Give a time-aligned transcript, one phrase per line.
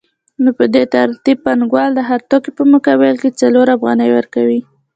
[0.43, 4.59] نو په دې ترتیب پانګوال د هر توکي په مقابل کې څلور افغانۍ ورکوي